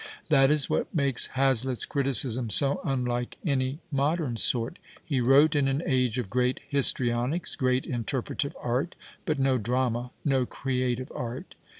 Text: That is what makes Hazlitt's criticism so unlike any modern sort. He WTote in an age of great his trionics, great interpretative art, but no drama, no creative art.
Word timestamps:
That 0.29 0.49
is 0.49 0.67
what 0.67 0.95
makes 0.95 1.27
Hazlitt's 1.27 1.85
criticism 1.85 2.49
so 2.49 2.81
unlike 2.83 3.37
any 3.45 3.81
modern 3.91 4.35
sort. 4.35 4.79
He 5.05 5.21
WTote 5.21 5.55
in 5.55 5.67
an 5.67 5.83
age 5.85 6.17
of 6.17 6.27
great 6.27 6.59
his 6.67 6.91
trionics, 6.91 7.55
great 7.55 7.85
interpretative 7.85 8.57
art, 8.59 8.95
but 9.25 9.37
no 9.37 9.59
drama, 9.59 10.09
no 10.25 10.47
creative 10.47 11.11
art. 11.13 11.53